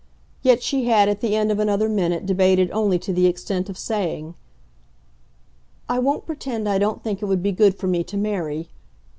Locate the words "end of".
1.35-1.59